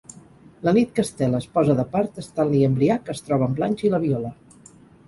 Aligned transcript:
La 0.67 0.71
nit 0.77 0.95
que 0.99 1.05
Stella 1.09 1.41
es 1.45 1.47
posa 1.57 1.75
de 1.81 1.85
part, 1.93 2.17
Stanley 2.31 2.67
embriac 2.71 3.17
es 3.17 3.23
troba 3.29 3.51
amb 3.51 3.63
Blanche 3.63 3.89
i 3.91 3.95
la 3.97 4.03
viola. 4.09 4.35